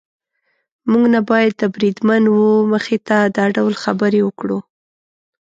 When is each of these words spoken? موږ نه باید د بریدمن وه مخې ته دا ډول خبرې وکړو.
موږ 0.91 1.05
نه 1.13 1.19
باید 1.29 1.53
د 1.57 1.63
بریدمن 1.75 2.23
وه 2.29 2.51
مخې 2.73 2.97
ته 3.07 3.17
دا 3.37 3.45
ډول 3.57 3.73
خبرې 3.83 4.21
وکړو. 4.23 4.59